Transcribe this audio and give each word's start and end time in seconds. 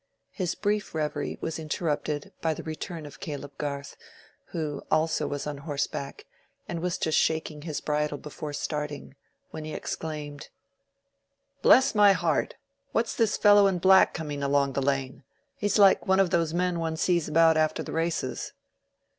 His 0.31 0.55
brief 0.55 0.95
reverie 0.95 1.37
was 1.41 1.59
interrupted 1.59 2.33
by 2.41 2.55
the 2.55 2.63
return 2.63 3.05
of 3.05 3.19
Caleb 3.19 3.55
Garth, 3.59 3.95
who 4.45 4.81
also 4.89 5.27
was 5.27 5.45
on 5.45 5.59
horseback, 5.59 6.25
and 6.67 6.79
was 6.79 6.97
just 6.97 7.19
shaking 7.19 7.61
his 7.61 7.81
bridle 7.81 8.17
before 8.17 8.51
starting, 8.51 9.13
when 9.51 9.63
he 9.63 9.75
exclaimed— 9.75 10.49
"Bless 11.61 11.93
my 11.93 12.13
heart! 12.13 12.55
what's 12.93 13.13
this 13.13 13.37
fellow 13.37 13.67
in 13.67 13.77
black 13.77 14.11
coming 14.15 14.41
along 14.41 14.73
the 14.73 14.81
lane? 14.81 15.23
He's 15.55 15.77
like 15.77 16.07
one 16.07 16.19
of 16.19 16.31
those 16.31 16.51
men 16.51 16.79
one 16.79 16.97
sees 16.97 17.27
about 17.29 17.55
after 17.55 17.83
the 17.83 17.93
races." 17.93 18.53